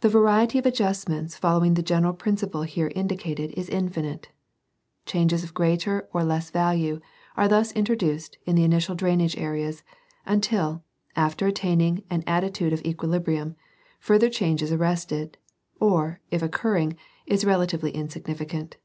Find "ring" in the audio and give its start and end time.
16.72-16.96